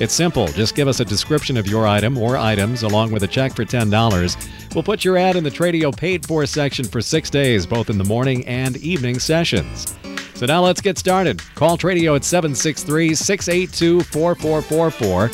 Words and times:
It's 0.00 0.14
simple. 0.14 0.46
Just 0.48 0.76
give 0.76 0.86
us 0.86 1.00
a 1.00 1.04
description 1.04 1.56
of 1.56 1.66
your 1.66 1.86
item 1.86 2.16
or 2.16 2.36
items 2.36 2.84
along 2.84 3.10
with 3.10 3.24
a 3.24 3.26
check 3.26 3.56
for 3.56 3.64
$10. 3.64 4.74
We'll 4.74 4.84
put 4.84 5.04
your 5.04 5.16
ad 5.16 5.34
in 5.34 5.42
the 5.42 5.50
Tradio 5.50 5.96
paid 5.96 6.24
for 6.24 6.46
section 6.46 6.84
for 6.84 7.00
six 7.00 7.30
days, 7.30 7.66
both 7.66 7.90
in 7.90 7.98
the 7.98 8.04
morning 8.04 8.46
and 8.46 8.76
evening 8.76 9.18
sessions. 9.18 9.96
So 10.34 10.46
now 10.46 10.62
let's 10.62 10.80
get 10.80 10.98
started. 10.98 11.42
Call 11.56 11.76
Tradio 11.76 12.14
at 12.14 12.24
763 12.24 13.12
682 13.12 14.04
4444. 14.04 15.30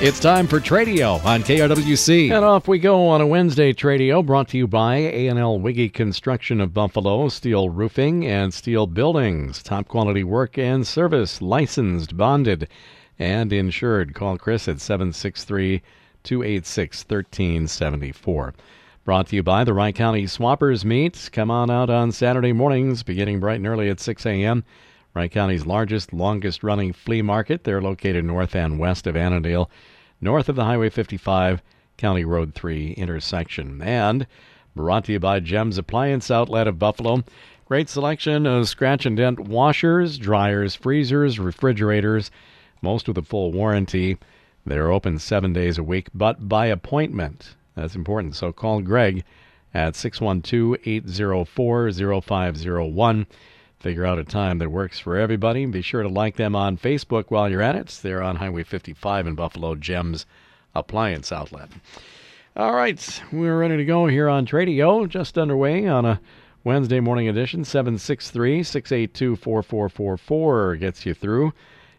It's 0.00 0.20
time 0.20 0.46
for 0.46 0.60
Tradio 0.60 1.24
on 1.24 1.42
KRWC. 1.42 2.30
And 2.30 2.44
off 2.44 2.68
we 2.68 2.78
go 2.78 3.08
on 3.08 3.20
a 3.20 3.26
Wednesday 3.26 3.72
Tradio 3.72 4.24
brought 4.24 4.46
to 4.50 4.56
you 4.56 4.68
by 4.68 4.94
A&L 4.98 5.58
Wiggy 5.58 5.88
Construction 5.88 6.60
of 6.60 6.72
Buffalo, 6.72 7.28
steel 7.30 7.68
roofing 7.68 8.24
and 8.24 8.54
steel 8.54 8.86
buildings. 8.86 9.60
Top 9.60 9.88
quality 9.88 10.22
work 10.22 10.56
and 10.56 10.86
service, 10.86 11.42
licensed, 11.42 12.16
bonded, 12.16 12.68
and 13.18 13.52
insured. 13.52 14.14
Call 14.14 14.38
Chris 14.38 14.68
at 14.68 14.80
763 14.80 15.82
286 16.22 17.04
1374. 17.08 18.54
Brought 19.04 19.28
to 19.28 19.36
you 19.36 19.42
by 19.42 19.64
the 19.64 19.72
Wright 19.72 19.94
County 19.94 20.24
Swappers 20.24 20.84
Meet. 20.84 21.30
Come 21.32 21.50
on 21.50 21.70
out 21.70 21.88
on 21.88 22.12
Saturday 22.12 22.52
mornings, 22.52 23.02
beginning 23.02 23.40
bright 23.40 23.56
and 23.56 23.66
early 23.66 23.88
at 23.88 24.00
6 24.00 24.26
a.m. 24.26 24.64
Wright 25.14 25.30
County's 25.30 25.64
largest, 25.64 26.12
longest 26.12 26.62
running 26.62 26.92
flea 26.92 27.22
market. 27.22 27.64
They're 27.64 27.80
located 27.80 28.24
north 28.24 28.54
and 28.54 28.78
west 28.78 29.06
of 29.06 29.16
Annandale, 29.16 29.70
north 30.20 30.48
of 30.48 30.56
the 30.56 30.64
Highway 30.64 30.90
55, 30.90 31.62
County 31.96 32.24
Road 32.24 32.54
3 32.54 32.92
intersection. 32.92 33.80
And 33.82 34.26
brought 34.76 35.06
to 35.06 35.12
you 35.12 35.18
by 35.18 35.40
Gems 35.40 35.78
Appliance 35.78 36.30
Outlet 36.30 36.68
of 36.68 36.78
Buffalo. 36.78 37.24
Great 37.64 37.88
selection 37.88 38.46
of 38.46 38.68
scratch 38.68 39.06
and 39.06 39.16
dent 39.16 39.40
washers, 39.40 40.18
dryers, 40.18 40.74
freezers, 40.74 41.38
refrigerators, 41.38 42.30
most 42.82 43.08
with 43.08 43.18
a 43.18 43.22
full 43.22 43.52
warranty. 43.52 44.18
They're 44.64 44.92
open 44.92 45.18
seven 45.18 45.52
days 45.52 45.78
a 45.78 45.82
week, 45.82 46.08
but 46.14 46.48
by 46.48 46.66
appointment. 46.66 47.54
That's 47.74 47.94
important. 47.94 48.36
So 48.36 48.52
call 48.52 48.82
Greg 48.82 49.24
at 49.72 49.96
612 49.96 50.76
804 50.84 51.92
0501. 52.22 53.26
Figure 53.78 54.04
out 54.04 54.18
a 54.18 54.24
time 54.24 54.58
that 54.58 54.70
works 54.70 54.98
for 54.98 55.16
everybody. 55.16 55.64
Be 55.66 55.82
sure 55.82 56.02
to 56.02 56.08
like 56.08 56.36
them 56.36 56.56
on 56.56 56.76
Facebook 56.76 57.26
while 57.28 57.48
you're 57.48 57.62
at 57.62 57.76
it. 57.76 57.98
They're 58.02 58.22
on 58.22 58.36
Highway 58.36 58.64
55 58.64 59.28
in 59.28 59.34
Buffalo 59.36 59.76
Gems 59.76 60.26
Appliance 60.74 61.30
Outlet. 61.30 61.68
All 62.56 62.74
right, 62.74 63.22
we're 63.30 63.56
ready 63.56 63.76
to 63.76 63.84
go 63.84 64.06
here 64.06 64.28
on 64.28 64.44
Tradio, 64.44 65.08
just 65.08 65.38
underway 65.38 65.86
on 65.86 66.04
a 66.04 66.20
Wednesday 66.64 66.98
morning 66.98 67.28
edition. 67.28 67.64
763 67.64 68.64
682 68.64 69.36
4444 69.36 70.76
gets 70.76 71.06
you 71.06 71.14
through. 71.14 71.52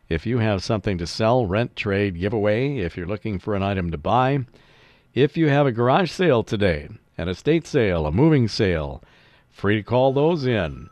If 0.10 0.26
you 0.26 0.40
have 0.40 0.64
something 0.64 0.98
to 0.98 1.06
sell, 1.06 1.46
rent, 1.46 1.76
trade, 1.76 2.20
give 2.20 2.34
away, 2.34 2.80
if 2.80 2.98
you're 2.98 3.06
looking 3.06 3.38
for 3.38 3.56
an 3.56 3.62
item 3.62 3.92
to 3.92 3.98
buy, 3.98 4.40
if 5.14 5.38
you 5.38 5.50
have 5.50 5.68
a 5.68 5.72
garage 5.72 6.10
sale 6.10 6.44
today, 6.44 6.90
an 7.16 7.30
estate 7.30 7.68
sale, 7.68 8.08
a 8.08 8.12
moving 8.12 8.48
sale, 8.48 9.04
free 9.52 9.76
to 9.78 9.84
call 9.84 10.12
those 10.12 10.48
in. 10.48 10.90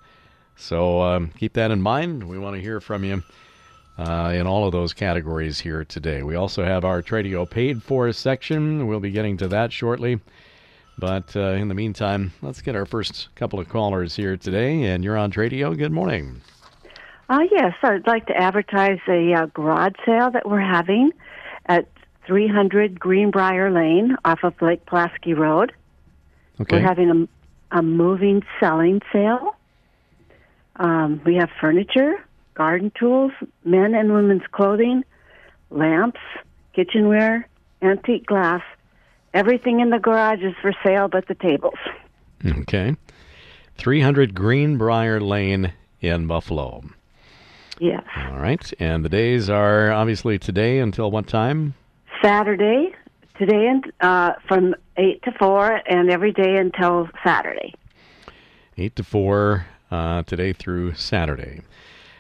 So 0.56 1.02
um, 1.02 1.32
keep 1.38 1.54
that 1.54 1.72
in 1.72 1.82
mind. 1.82 2.26
We 2.26 2.38
want 2.38 2.58
to 2.58 2.62
hear 2.62 2.80
from 2.80 3.04
you 3.04 3.24
uh, 3.98 4.34
in 4.36 4.46
all 4.46 4.66
of 4.66 4.72
those 4.72 4.94
categories 4.94 5.60
here 5.60 5.84
today. 5.84 6.22
We 6.22 6.36
also 6.36 6.64
have 6.64 6.86
our 6.86 7.02
Tradio 7.02 7.50
paid 7.50 7.82
for 7.82 8.12
section. 8.14 8.86
We'll 8.86 9.00
be 9.00 9.12
getting 9.12 9.38
to 9.38 9.48
that 9.48 9.74
shortly. 9.74 10.20
But 11.00 11.36
uh, 11.36 11.54
in 11.54 11.68
the 11.70 11.76
meantime, 11.76 12.34
let's 12.44 12.62
get 12.62 12.76
our 12.76 12.86
first 12.86 13.30
couple 13.36 13.60
of 13.60 13.70
callers 13.70 14.16
here 14.16 14.38
today. 14.38 14.84
And 14.84 15.04
you're 15.04 15.18
on 15.18 15.32
Tradio. 15.32 15.76
Good 15.76 15.92
morning. 15.92 16.42
Uh, 17.30 17.44
yes, 17.52 17.74
I'd 17.84 18.08
like 18.08 18.28
to 18.28 18.38
advertise 18.38 19.00
a 19.08 19.34
uh, 19.34 19.46
garage 19.48 19.94
sale 20.06 20.32
that 20.32 20.48
we're 20.48 20.62
having 20.62 21.12
at 21.66 21.88
300 22.26 23.00
Greenbrier 23.00 23.70
Lane 23.72 24.16
off 24.24 24.40
of 24.44 24.54
Lake 24.62 24.86
Pulaski 24.86 25.34
Road. 25.34 25.74
Okay. 26.62 26.78
We're 26.78 26.88
having 26.88 27.28
a, 27.72 27.78
a 27.80 27.82
moving 27.82 28.44
selling 28.60 29.02
sale. 29.12 29.56
Um, 30.78 31.22
we 31.26 31.36
have 31.36 31.50
furniture, 31.60 32.14
garden 32.54 32.92
tools, 32.98 33.32
men 33.66 33.94
and 33.94 34.14
women's 34.14 34.48
clothing, 34.52 35.04
lamps, 35.70 36.20
kitchenware, 36.74 37.48
antique 37.82 38.26
glass. 38.26 38.62
Everything 39.34 39.82
in 39.82 39.90
the 39.90 40.00
garage 40.00 40.44
is 40.44 40.54
for 40.62 40.72
sale 40.84 41.10
but 41.10 41.28
the 41.28 41.36
tables. 41.36 41.78
Okay. 42.46 42.96
300 43.78 44.34
Greenbrier 44.34 45.20
Lane 45.20 45.74
in 46.02 46.28
Buffalo. 46.28 46.84
Yes. 47.80 48.04
All 48.30 48.40
right. 48.40 48.74
And 48.80 49.06
the 49.06 49.10
days 49.10 49.50
are 49.50 49.92
obviously 49.92 50.40
today 50.40 50.80
until 50.80 51.12
what 51.12 51.28
time? 51.28 51.76
Saturday, 52.22 52.94
today 53.38 53.68
and 53.68 53.92
uh, 54.02 54.34
from 54.48 54.76
8 54.98 55.22
to 55.24 55.32
4, 55.38 55.82
and 55.88 56.10
every 56.10 56.32
day 56.32 56.58
until 56.58 57.08
Saturday. 57.24 57.74
8 58.78 58.96
to 58.96 59.04
4 59.04 59.66
uh, 59.92 60.24
today 60.24 60.54
through 60.54 60.96
Saturday. 60.96 61.62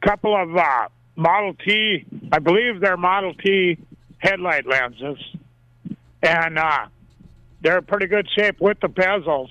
couple 0.00 0.36
of 0.40 0.56
uh, 0.56 0.88
Model 1.16 1.54
T, 1.54 2.04
I 2.30 2.38
believe 2.38 2.80
they're 2.80 2.96
Model 2.96 3.34
T 3.34 3.78
headlight 4.18 4.64
lenses, 4.66 5.18
and 6.22 6.58
uh, 6.58 6.86
they're 7.62 7.82
pretty 7.82 8.06
good 8.06 8.28
shape 8.36 8.60
with 8.60 8.78
the 8.80 8.88
bezels. 8.88 9.50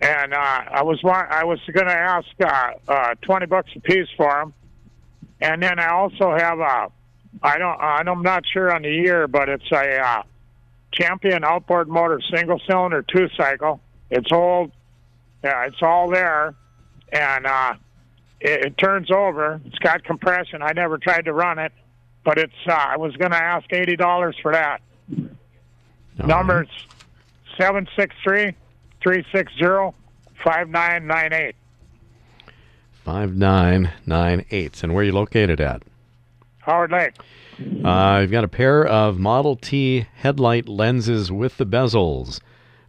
And 0.00 0.34
uh, 0.34 0.36
I 0.36 0.82
was 0.82 1.00
wa- 1.02 1.26
I 1.30 1.44
was 1.44 1.60
going 1.72 1.86
to 1.86 1.94
ask 1.94 2.26
uh, 2.44 2.72
uh, 2.88 3.14
twenty 3.22 3.46
bucks 3.46 3.70
a 3.76 3.80
piece 3.80 4.08
for 4.16 4.28
them, 4.30 4.52
and 5.40 5.62
then 5.62 5.78
I 5.78 5.90
also 5.90 6.36
have 6.36 6.58
a 6.58 6.88
I 7.42 7.58
don't 7.58 7.80
I'm 7.80 8.22
not 8.22 8.44
sure 8.52 8.74
on 8.74 8.82
the 8.82 8.90
year, 8.90 9.28
but 9.28 9.48
it's 9.48 9.70
a 9.70 10.00
uh, 10.00 10.22
Champion 10.92 11.44
outboard 11.44 11.88
motor 11.88 12.20
single 12.34 12.60
cylinder 12.66 13.02
two 13.02 13.28
cycle. 13.36 13.80
It's 14.10 14.30
old, 14.32 14.72
yeah, 15.44 15.66
it's 15.66 15.82
all 15.82 16.10
there, 16.10 16.54
and 17.12 17.46
uh, 17.46 17.74
it, 18.46 18.64
it 18.66 18.78
turns 18.78 19.10
over. 19.10 19.60
It's 19.66 19.78
got 19.78 20.04
compression. 20.04 20.62
I 20.62 20.72
never 20.72 20.98
tried 20.98 21.24
to 21.24 21.32
run 21.32 21.58
it, 21.58 21.72
but 22.24 22.38
it's. 22.38 22.52
Uh, 22.66 22.72
I 22.72 22.96
was 22.96 23.14
going 23.16 23.32
to 23.32 23.42
ask 23.42 23.70
eighty 23.72 23.96
dollars 23.96 24.36
for 24.40 24.52
that. 24.52 24.80
All 25.10 26.26
Numbers 26.26 26.68
seven 27.58 27.88
six 27.96 28.14
three 28.22 28.54
three 29.02 29.24
six 29.34 29.52
zero 29.58 29.94
five 30.44 30.68
nine 30.68 31.06
nine 31.06 31.32
eight. 31.32 31.56
5998. 33.04 34.82
And 34.82 34.92
where 34.92 35.02
are 35.02 35.04
you 35.04 35.12
located 35.12 35.60
at? 35.60 35.84
Howard 36.58 36.90
Lake. 36.90 37.14
Uh, 37.84 38.18
you've 38.20 38.32
got 38.32 38.42
a 38.42 38.48
pair 38.48 38.84
of 38.84 39.16
Model 39.16 39.54
T 39.54 40.06
headlight 40.16 40.68
lenses 40.68 41.30
with 41.30 41.56
the 41.56 41.64
bezels, 41.64 42.40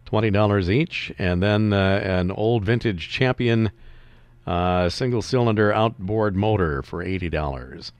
twenty 0.04 0.30
dollars 0.30 0.68
each, 0.68 1.12
and 1.18 1.40
then 1.40 1.72
uh, 1.72 2.00
an 2.02 2.32
old 2.32 2.64
vintage 2.64 3.08
Champion 3.08 3.70
uh, 4.48 4.88
single-cylinder 4.88 5.72
outboard 5.72 6.34
motor 6.34 6.82
for 6.82 7.02
eighty 7.02 7.28
dollars. 7.28 7.92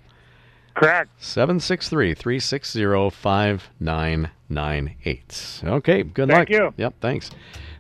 Correct. 0.75 1.11
Seven 1.19 1.61
six 1.61 1.89
three 1.89 2.15
three 2.15 2.41
six 2.41 2.71
zero 2.73 3.11
five 3.11 3.69
nine 3.79 4.31
nine 4.49 4.95
eight. 5.05 5.61
Okay, 5.63 6.03
good 6.03 6.29
Thank 6.29 6.51
luck. 6.51 6.51
you. 6.51 6.75
Yep, 6.77 6.95
thanks. 7.01 7.31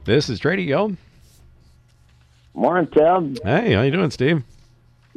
This 0.04 0.28
is 0.28 0.40
Trady 0.40 0.68
Tradio. 0.68 0.96
Morning, 2.54 2.90
Tim. 2.90 3.36
Hey, 3.44 3.74
how 3.74 3.82
you 3.82 3.90
doing, 3.92 4.10
Steve? 4.10 4.42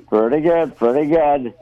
Pretty 0.08 0.42
good, 0.42 0.76
pretty 0.78 1.10
good. 1.10 1.54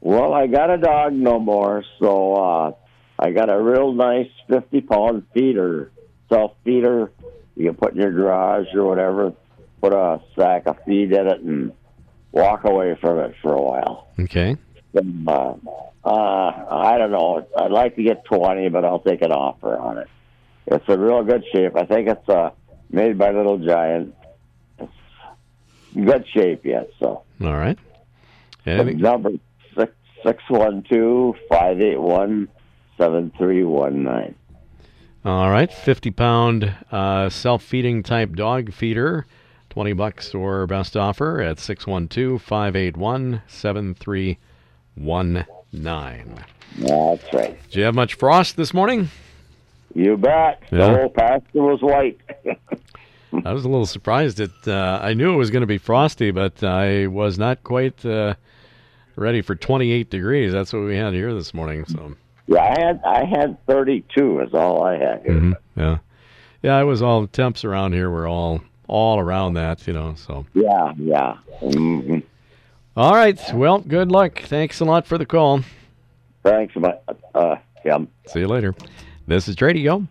Well, 0.00 0.32
I 0.32 0.46
got 0.46 0.70
a 0.70 0.78
dog 0.78 1.12
no 1.12 1.38
more, 1.38 1.84
so 1.98 2.34
uh, 2.34 2.72
I 3.18 3.30
got 3.30 3.50
a 3.50 3.60
real 3.60 3.92
nice 3.92 4.30
50 4.48 4.80
pound 4.82 5.26
feeder, 5.34 5.92
self 6.28 6.52
feeder. 6.64 7.12
You 7.56 7.66
can 7.66 7.74
put 7.74 7.92
in 7.94 8.00
your 8.00 8.10
garage 8.10 8.68
or 8.74 8.84
whatever, 8.84 9.34
put 9.82 9.92
a 9.92 10.20
sack 10.38 10.62
of 10.66 10.78
feed 10.86 11.12
in 11.12 11.26
it 11.26 11.40
and 11.40 11.72
walk 12.30 12.64
away 12.64 12.96
from 13.00 13.18
it 13.18 13.34
for 13.42 13.52
a 13.52 13.60
while. 13.60 14.08
Okay. 14.20 14.56
Uh, 14.96 15.54
uh, 16.04 16.08
I 16.08 16.96
don't 16.98 17.10
know. 17.10 17.46
I'd 17.58 17.70
like 17.72 17.96
to 17.96 18.02
get 18.02 18.24
20, 18.24 18.68
but 18.68 18.84
I'll 18.84 19.00
take 19.00 19.22
an 19.22 19.32
offer 19.32 19.76
on 19.76 19.98
it. 19.98 20.08
It's 20.66 20.84
a 20.88 20.96
real 20.96 21.24
good 21.24 21.42
shape. 21.52 21.76
I 21.76 21.84
think 21.84 22.08
it's 22.08 22.28
uh, 22.28 22.50
made 22.90 23.18
by 23.18 23.32
Little 23.32 23.58
Giant. 23.58 24.14
It's 24.78 24.92
in 25.96 26.04
good 26.04 26.24
shape 26.32 26.64
yet, 26.64 26.88
so. 27.00 27.24
All 27.42 27.56
right. 27.56 27.78
The 28.64 28.70
Anything? 28.70 28.98
number 28.98 29.30
six 29.76 29.92
six 30.24 30.42
one 30.48 30.84
two 30.88 31.34
five 31.48 31.80
eight 31.80 32.00
one 32.00 32.48
seven 32.96 33.32
three 33.36 33.64
one 33.64 34.04
nine. 34.04 34.36
All 35.24 35.50
right, 35.50 35.72
50 35.72 36.10
pound 36.12 36.74
uh, 36.90 37.28
self 37.28 37.62
feeding 37.62 38.02
type 38.02 38.34
dog 38.34 38.72
feeder, 38.72 39.24
20 39.72 39.94
bucks 39.94 40.34
or 40.34 40.66
best 40.66 40.98
offer 40.98 41.40
at 41.40 41.58
612 41.58 42.42
581 42.42 43.40
7319. 43.46 46.44
That's 46.78 47.32
right. 47.32 47.58
Did 47.70 47.76
you 47.76 47.82
have 47.84 47.94
much 47.94 48.12
frost 48.12 48.58
this 48.58 48.74
morning? 48.74 49.08
You 49.94 50.18
bet. 50.18 50.62
Yeah. 50.70 50.78
The 50.78 50.88
whole 50.94 51.08
pasture 51.08 51.62
was 51.62 51.80
white. 51.80 52.20
I 53.46 53.52
was 53.54 53.64
a 53.64 53.68
little 53.70 53.86
surprised 53.86 54.36
that 54.36 54.68
uh, 54.68 54.98
I 55.02 55.14
knew 55.14 55.32
it 55.32 55.36
was 55.36 55.50
going 55.50 55.62
to 55.62 55.66
be 55.66 55.78
frosty, 55.78 56.30
but 56.32 56.62
I 56.62 57.06
was 57.06 57.38
not 57.38 57.64
quite 57.64 58.04
uh, 58.04 58.34
ready 59.16 59.40
for 59.40 59.54
28 59.54 60.10
degrees. 60.10 60.52
That's 60.52 60.74
what 60.74 60.82
we 60.82 60.98
had 60.98 61.14
here 61.14 61.32
this 61.32 61.54
morning. 61.54 61.86
So, 61.86 62.14
yeah, 62.46 62.60
I 62.60 62.78
had 62.78 63.00
I 63.06 63.24
had 63.24 63.56
thirty 63.66 64.04
two 64.14 64.40
is 64.40 64.52
all 64.52 64.82
I 64.84 64.98
had 64.98 65.22
here. 65.22 65.32
mhm, 65.32 65.54
yeah, 65.76 65.98
yeah, 66.62 66.78
it 66.78 66.84
was 66.84 67.00
all 67.00 67.26
temps 67.26 67.64
around 67.64 67.94
here 67.94 68.10
were 68.10 68.28
all 68.28 68.60
all 68.92 69.18
around 69.18 69.54
that, 69.54 69.86
you 69.86 69.94
know. 69.94 70.14
So 70.16 70.44
yeah, 70.52 70.92
yeah. 70.98 71.38
Mm-hmm. 71.62 72.18
All 72.94 73.14
right. 73.14 73.40
Well, 73.54 73.78
good 73.78 74.12
luck. 74.12 74.42
Thanks 74.42 74.80
a 74.80 74.84
lot 74.84 75.06
for 75.06 75.16
the 75.16 75.24
call. 75.24 75.62
Thanks. 76.42 76.74
Uh, 77.34 77.56
yeah. 77.86 77.98
See 78.26 78.40
you 78.40 78.48
later. 78.48 78.74
This 79.26 79.48
is 79.48 79.56
Tradio. 79.56 80.06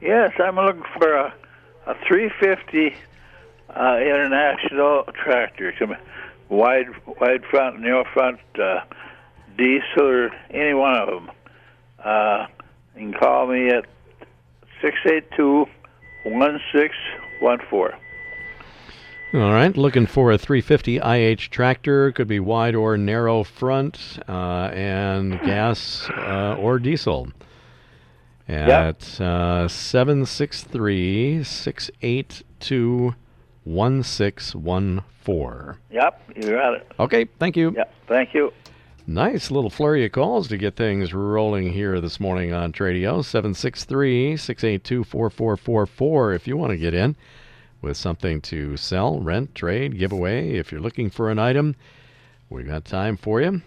Yes, 0.00 0.32
I'm 0.38 0.56
looking 0.56 0.82
for 0.98 1.12
a, 1.12 1.34
a 1.86 1.94
350 2.08 2.96
uh, 3.68 3.98
international 3.98 5.04
tractor, 5.12 5.74
some 5.78 5.94
wide 6.48 6.86
wide 7.20 7.44
front, 7.50 7.80
narrow 7.80 8.04
front, 8.14 8.40
uh, 8.58 8.80
diesel, 9.58 9.82
or 9.98 10.30
any 10.50 10.72
one 10.72 10.94
of 10.94 11.08
them. 11.08 11.30
Uh, 12.02 12.46
you 12.94 13.10
can 13.10 13.12
call 13.12 13.46
me 13.46 13.68
at 13.68 13.84
682 14.80 15.66
1614. 16.24 18.05
All 19.36 19.52
right, 19.52 19.76
looking 19.76 20.06
for 20.06 20.32
a 20.32 20.38
350 20.38 20.96
IH 20.96 21.50
tractor. 21.50 22.10
Could 22.10 22.26
be 22.26 22.40
wide 22.40 22.74
or 22.74 22.96
narrow 22.96 23.44
front, 23.44 24.18
uh, 24.26 24.70
and 24.72 25.38
gas 25.42 26.08
uh, 26.08 26.56
or 26.58 26.78
diesel. 26.78 27.28
At 28.48 29.20
uh, 29.20 29.68
763 29.68 31.44
682 31.44 33.14
1614. 33.64 35.76
Yep, 35.90 36.22
you 36.34 36.50
got 36.52 36.72
it. 36.72 36.90
Okay, 36.98 37.26
thank 37.38 37.58
you. 37.58 37.74
Yep, 37.76 37.92
thank 38.08 38.32
you. 38.32 38.54
Nice 39.06 39.50
little 39.50 39.68
flurry 39.68 40.06
of 40.06 40.12
calls 40.12 40.48
to 40.48 40.56
get 40.56 40.76
things 40.76 41.12
rolling 41.12 41.74
here 41.74 42.00
this 42.00 42.18
morning 42.18 42.54
on 42.54 42.72
Tradio. 42.72 43.22
763 43.22 44.38
682 44.38 45.04
4444 45.04 46.32
if 46.32 46.48
you 46.48 46.56
want 46.56 46.70
to 46.70 46.78
get 46.78 46.94
in 46.94 47.14
with 47.82 47.96
something 47.96 48.40
to 48.42 48.76
sell, 48.76 49.20
rent, 49.20 49.54
trade, 49.54 49.98
give 49.98 50.12
away. 50.12 50.56
If 50.56 50.72
you're 50.72 50.80
looking 50.80 51.10
for 51.10 51.30
an 51.30 51.38
item, 51.38 51.76
we've 52.48 52.66
got 52.66 52.84
time 52.84 53.16
for 53.16 53.40
you. 53.40 53.62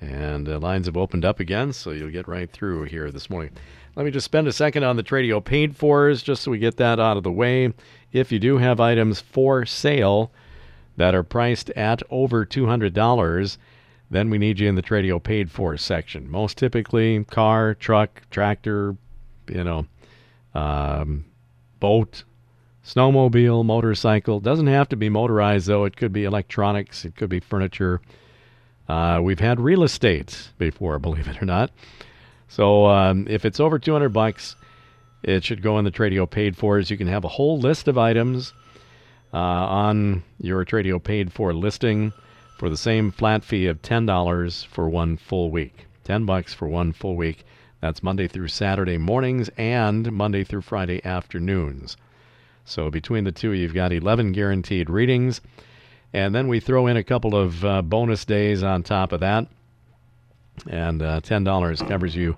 And 0.00 0.46
the 0.46 0.58
lines 0.58 0.86
have 0.86 0.96
opened 0.96 1.24
up 1.24 1.40
again, 1.40 1.72
so 1.72 1.90
you'll 1.90 2.10
get 2.10 2.28
right 2.28 2.50
through 2.50 2.84
here 2.84 3.10
this 3.10 3.28
morning. 3.28 3.52
Let 3.96 4.06
me 4.06 4.12
just 4.12 4.24
spend 4.24 4.48
a 4.48 4.52
second 4.52 4.84
on 4.84 4.96
the 4.96 5.02
Tradio 5.02 5.44
paid 5.44 5.76
fors, 5.76 6.22
just 6.22 6.42
so 6.42 6.50
we 6.50 6.58
get 6.58 6.76
that 6.78 6.98
out 6.98 7.16
of 7.16 7.22
the 7.22 7.32
way. 7.32 7.72
If 8.12 8.32
you 8.32 8.38
do 8.38 8.58
have 8.58 8.80
items 8.80 9.20
for 9.20 9.66
sale 9.66 10.30
that 10.96 11.14
are 11.14 11.22
priced 11.22 11.70
at 11.70 12.02
over 12.08 12.46
$200, 12.46 13.58
then 14.10 14.30
we 14.30 14.38
need 14.38 14.58
you 14.58 14.68
in 14.68 14.74
the 14.74 14.82
Tradio 14.82 15.22
paid 15.22 15.50
for 15.50 15.76
section. 15.76 16.30
Most 16.30 16.56
typically, 16.56 17.24
car, 17.24 17.74
truck, 17.74 18.22
tractor, 18.30 18.96
you 19.48 19.64
know, 19.64 19.86
um, 20.54 21.24
boat, 21.78 22.24
snowmobile, 22.84 23.64
motorcycle. 23.64 24.40
Doesn't 24.40 24.66
have 24.66 24.88
to 24.90 24.96
be 24.96 25.08
motorized 25.08 25.66
though. 25.66 25.84
It 25.84 25.96
could 25.96 26.12
be 26.12 26.24
electronics. 26.24 27.04
It 27.04 27.16
could 27.16 27.30
be 27.30 27.40
furniture. 27.40 28.00
Uh, 28.88 29.20
we've 29.22 29.40
had 29.40 29.60
real 29.60 29.82
estate 29.82 30.50
before, 30.58 30.98
believe 31.00 31.28
it 31.28 31.40
or 31.40 31.46
not. 31.46 31.70
So 32.48 32.86
um, 32.86 33.26
if 33.28 33.44
it's 33.44 33.60
over 33.60 33.78
200 33.78 34.08
bucks, 34.08 34.56
it 35.22 35.44
should 35.44 35.62
go 35.62 35.78
in 35.78 35.84
the 35.84 35.90
Tradio 35.90 36.28
paid 36.28 36.56
fors. 36.56 36.90
You 36.90 36.96
can 36.96 37.06
have 37.06 37.24
a 37.24 37.28
whole 37.28 37.58
list 37.58 37.86
of 37.86 37.98
items 37.98 38.52
uh, 39.32 39.36
on 39.36 40.24
your 40.38 40.64
Tradio 40.64 41.02
paid 41.02 41.32
for 41.32 41.54
listing 41.54 42.12
for 42.58 42.68
the 42.68 42.76
same 42.76 43.10
flat 43.10 43.44
fee 43.44 43.66
of 43.66 43.82
$10 43.82 44.66
for 44.66 44.88
one 44.88 45.16
full 45.16 45.50
week. 45.50 45.86
10 46.04 46.24
bucks 46.24 46.52
for 46.52 46.66
one 46.66 46.92
full 46.92 47.14
week. 47.14 47.44
That's 47.80 48.02
Monday 48.02 48.26
through 48.26 48.48
Saturday 48.48 48.98
mornings 48.98 49.48
and 49.56 50.10
Monday 50.10 50.44
through 50.44 50.62
Friday 50.62 51.00
afternoons. 51.04 51.96
So 52.70 52.88
between 52.88 53.24
the 53.24 53.32
two, 53.32 53.50
you've 53.50 53.74
got 53.74 53.92
11 53.92 54.30
guaranteed 54.30 54.88
readings. 54.88 55.40
And 56.12 56.32
then 56.32 56.46
we 56.46 56.60
throw 56.60 56.86
in 56.86 56.96
a 56.96 57.02
couple 57.02 57.34
of 57.34 57.64
uh, 57.64 57.82
bonus 57.82 58.24
days 58.24 58.62
on 58.62 58.84
top 58.84 59.10
of 59.10 59.18
that. 59.20 59.48
And 60.68 61.02
uh, 61.02 61.20
$10 61.20 61.88
covers 61.88 62.14
you 62.14 62.36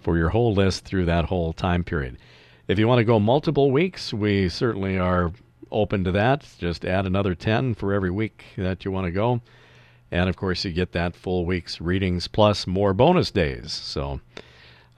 for 0.00 0.16
your 0.16 0.30
whole 0.30 0.54
list 0.54 0.86
through 0.86 1.04
that 1.04 1.26
whole 1.26 1.52
time 1.52 1.84
period. 1.84 2.16
If 2.66 2.78
you 2.78 2.88
want 2.88 3.00
to 3.00 3.04
go 3.04 3.20
multiple 3.20 3.70
weeks, 3.70 4.14
we 4.14 4.48
certainly 4.48 4.98
are 4.98 5.32
open 5.70 6.02
to 6.04 6.12
that. 6.12 6.46
Just 6.58 6.86
add 6.86 7.04
another 7.04 7.34
10 7.34 7.74
for 7.74 7.92
every 7.92 8.10
week 8.10 8.44
that 8.56 8.86
you 8.86 8.90
want 8.90 9.04
to 9.04 9.10
go. 9.10 9.42
And 10.10 10.30
of 10.30 10.36
course, 10.36 10.64
you 10.64 10.72
get 10.72 10.92
that 10.92 11.14
full 11.14 11.44
week's 11.44 11.78
readings 11.78 12.26
plus 12.26 12.66
more 12.66 12.94
bonus 12.94 13.30
days. 13.30 13.72
So 13.72 14.22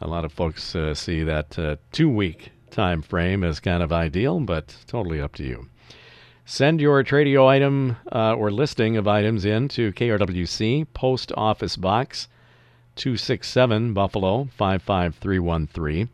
a 0.00 0.06
lot 0.06 0.24
of 0.24 0.32
folks 0.32 0.76
uh, 0.76 0.94
see 0.94 1.24
that 1.24 1.58
uh, 1.58 1.76
two 1.90 2.08
week 2.08 2.52
time 2.70 3.02
frame 3.02 3.44
is 3.44 3.60
kind 3.60 3.82
of 3.82 3.92
ideal, 3.92 4.40
but 4.40 4.76
totally 4.86 5.20
up 5.20 5.34
to 5.36 5.44
you. 5.44 5.68
Send 6.44 6.80
your 6.80 7.02
Tradio 7.02 7.46
item 7.48 7.96
uh, 8.12 8.34
or 8.34 8.50
listing 8.52 8.96
of 8.96 9.08
items 9.08 9.44
in 9.44 9.68
to 9.68 9.92
KRWC 9.92 10.86
Post 10.94 11.32
Office 11.36 11.76
Box 11.76 12.28
267 12.94 13.92
Buffalo 13.92 14.48
55313 14.56 16.08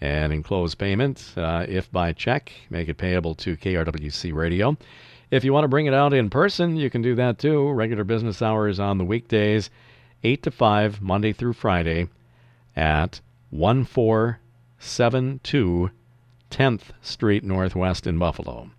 and 0.00 0.32
enclose 0.32 0.74
payment 0.74 1.32
uh, 1.36 1.66
if 1.68 1.90
by 1.90 2.12
check. 2.12 2.52
Make 2.70 2.88
it 2.88 2.96
payable 2.96 3.34
to 3.36 3.56
KRWC 3.56 4.32
Radio. 4.32 4.76
If 5.30 5.42
you 5.42 5.52
want 5.52 5.64
to 5.64 5.68
bring 5.68 5.86
it 5.86 5.94
out 5.94 6.14
in 6.14 6.30
person, 6.30 6.76
you 6.76 6.88
can 6.88 7.02
do 7.02 7.14
that 7.16 7.38
too. 7.38 7.70
Regular 7.70 8.04
business 8.04 8.40
hours 8.40 8.78
on 8.78 8.98
the 8.98 9.04
weekdays, 9.04 9.70
8 10.22 10.42
to 10.44 10.50
5, 10.50 11.02
Monday 11.02 11.32
through 11.32 11.54
Friday, 11.54 12.08
at 12.76 13.20
1472 14.78 15.90
10th 16.50 16.82
Street 17.02 17.44
Northwest 17.44 18.06
in 18.06 18.18
Buffalo. 18.18 18.70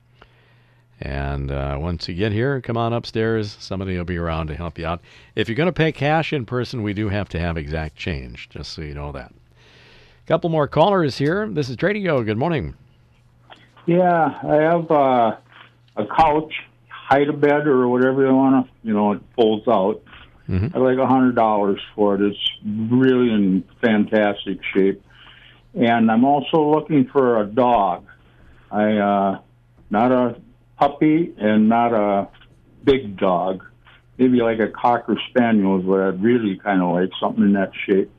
And 0.99 1.51
uh, 1.51 1.77
once 1.79 2.07
you 2.07 2.15
get 2.15 2.31
here, 2.31 2.59
come 2.61 2.77
on 2.77 2.91
upstairs. 2.91 3.55
Somebody 3.59 3.97
will 3.97 4.05
be 4.05 4.17
around 4.17 4.47
to 4.47 4.55
help 4.55 4.79
you 4.79 4.87
out. 4.87 5.01
If 5.35 5.47
you're 5.47 5.55
going 5.55 5.67
to 5.67 5.73
pay 5.73 5.91
cash 5.91 6.33
in 6.33 6.45
person, 6.45 6.81
we 6.81 6.93
do 6.93 7.09
have 7.09 7.29
to 7.29 7.39
have 7.39 7.55
exact 7.57 7.95
change, 7.95 8.49
just 8.49 8.73
so 8.73 8.81
you 8.81 8.95
know 8.95 9.11
that. 9.11 9.31
A 9.31 10.27
couple 10.27 10.49
more 10.49 10.67
callers 10.67 11.17
here. 11.17 11.47
This 11.47 11.69
is 11.69 11.77
Tradio. 11.77 12.25
Good 12.25 12.37
morning. 12.37 12.73
Yeah, 13.85 14.39
I 14.43 14.55
have 14.55 14.89
uh, 14.89 15.37
a 15.95 16.05
couch, 16.17 16.53
hide 16.89 17.29
a 17.29 17.33
bed 17.33 17.67
or 17.67 17.87
whatever 17.87 18.25
you 18.25 18.33
want 18.33 18.65
to, 18.65 18.73
you 18.83 18.93
know, 18.93 19.13
it 19.13 19.21
folds 19.35 19.67
out. 19.67 20.01
Mm-hmm. 20.49 20.75
I 20.75 20.79
like 20.79 20.97
a 20.97 21.05
hundred 21.05 21.35
dollars 21.35 21.79
for 21.95 22.15
it. 22.15 22.21
It's 22.21 22.51
really 22.65 23.31
in 23.31 23.63
fantastic 23.81 24.59
shape. 24.73 25.03
And 25.77 26.11
I'm 26.11 26.25
also 26.25 26.71
looking 26.71 27.07
for 27.07 27.41
a 27.41 27.45
dog. 27.45 28.05
I 28.71 28.97
uh 28.97 29.39
not 29.89 30.11
a 30.11 30.35
puppy 30.77 31.33
and 31.37 31.69
not 31.69 31.93
a 31.93 32.27
big 32.83 33.17
dog. 33.17 33.63
Maybe 34.17 34.41
like 34.41 34.59
a 34.59 34.67
cocker 34.69 35.17
spaniel 35.29 35.79
is 35.79 35.85
what 35.85 36.01
I'd 36.01 36.21
really 36.21 36.57
kind 36.57 36.81
of 36.81 36.95
like, 36.95 37.11
something 37.19 37.43
in 37.43 37.53
that 37.53 37.71
shape. 37.85 38.11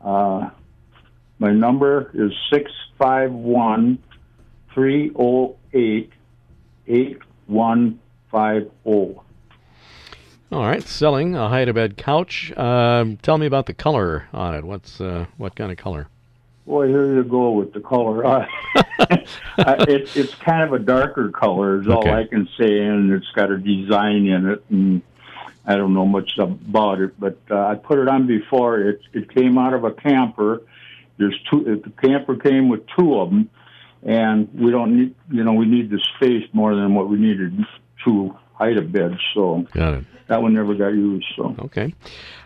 Uh, 0.00 0.50
my 1.38 1.52
number 1.52 2.10
is 2.14 2.32
six 2.50 2.72
five 2.98 3.30
one 3.30 3.98
three 4.72 5.10
zero 5.10 5.56
eight 5.74 6.10
8150. 6.86 9.20
All 10.52 10.66
right, 10.66 10.82
selling 10.82 11.36
a 11.36 11.48
hide 11.48 11.68
a 11.68 11.74
bed 11.74 11.96
couch. 11.96 12.52
Um, 12.56 13.18
tell 13.18 13.38
me 13.38 13.46
about 13.46 13.66
the 13.66 13.74
color 13.74 14.26
on 14.32 14.56
it. 14.56 14.64
What's 14.64 15.00
uh, 15.00 15.26
what 15.36 15.54
kind 15.54 15.70
of 15.70 15.78
color? 15.78 16.08
Boy, 16.66 16.88
here 16.88 17.14
you 17.14 17.24
go 17.24 17.52
with 17.52 17.72
the 17.72 17.80
color. 17.80 18.46
Uh, 19.58 19.84
it, 19.88 20.16
it's 20.16 20.34
kind 20.36 20.62
of 20.62 20.72
a 20.72 20.78
darker 20.78 21.30
color, 21.30 21.80
is 21.80 21.88
all 21.88 21.98
Okay. 21.98 22.12
I 22.12 22.24
can 22.24 22.48
say, 22.58 22.78
and 22.78 23.12
it's 23.12 23.30
got 23.34 23.50
a 23.50 23.58
design 23.58 24.26
in 24.26 24.48
it, 24.48 24.64
and 24.70 25.02
I 25.66 25.76
don't 25.76 25.92
know 25.92 26.06
much 26.06 26.38
about 26.38 27.00
it, 27.00 27.18
but 27.18 27.36
uh, 27.50 27.66
I 27.66 27.74
put 27.74 27.98
it 27.98 28.08
on 28.08 28.26
before. 28.26 28.80
It 28.80 29.00
it 29.12 29.34
came 29.34 29.58
out 29.58 29.74
of 29.74 29.84
a 29.84 29.92
camper. 29.92 30.62
There's 31.18 31.38
two. 31.50 31.82
The 31.84 31.90
camper 32.06 32.36
came 32.36 32.68
with 32.68 32.86
two 32.96 33.18
of 33.18 33.30
them, 33.30 33.50
and 34.02 34.48
we 34.54 34.70
don't 34.70 34.96
need, 34.96 35.14
you 35.30 35.44
know, 35.44 35.52
we 35.52 35.66
need 35.66 35.90
the 35.90 36.00
space 36.16 36.48
more 36.52 36.74
than 36.74 36.94
what 36.94 37.08
we 37.08 37.18
needed 37.18 37.58
to 38.04 38.34
hide 38.60 38.76
a 38.76 38.82
bed. 38.82 39.16
So 39.34 39.64
Got 39.72 39.94
it. 39.94 40.04
that 40.28 40.42
one 40.42 40.52
never 40.54 40.74
got 40.74 40.88
used. 40.88 41.26
So 41.34 41.56
Okay, 41.60 41.94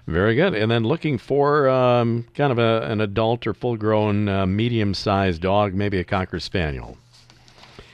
very 0.06 0.34
good. 0.36 0.54
And 0.54 0.70
then 0.70 0.84
looking 0.84 1.18
for 1.18 1.68
um, 1.68 2.26
kind 2.34 2.52
of 2.52 2.58
a, 2.58 2.82
an 2.90 3.00
adult 3.00 3.46
or 3.46 3.54
full-grown, 3.54 4.28
uh, 4.28 4.46
medium-sized 4.46 5.42
dog, 5.42 5.74
maybe 5.74 5.98
a 5.98 6.04
cocker 6.04 6.38
spaniel. 6.40 6.96